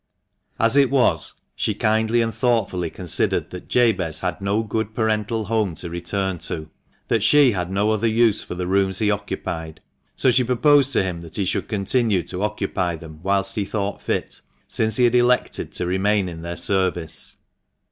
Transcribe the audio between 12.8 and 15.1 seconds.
them whilst he thought fit, since he